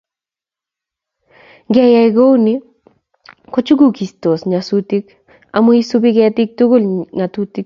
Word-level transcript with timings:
Ngreyai 1.67 2.09
kouni 2.17 2.53
kochuchukokistos 3.51 4.41
nyasutik 4.51 5.05
amu 5.55 5.69
isubi 5.81 6.09
ketik 6.17 6.49
tugul 6.57 6.83
ngatutik 7.15 7.59